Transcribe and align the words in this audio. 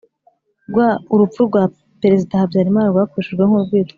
rwa 0.69 0.89
urupfu 1.13 1.39
rwa 1.49 1.63
Perezida 2.01 2.39
Habyarimana 2.41 2.87
rwakoreshejwe 2.91 3.43
nk 3.45 3.53
urwitwazo 3.57 3.89